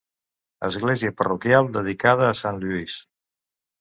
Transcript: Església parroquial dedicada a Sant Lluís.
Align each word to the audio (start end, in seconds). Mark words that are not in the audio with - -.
Església 0.69 1.13
parroquial 1.21 1.69
dedicada 1.77 2.27
a 2.31 2.39
Sant 2.41 2.59
Lluís. 2.65 2.97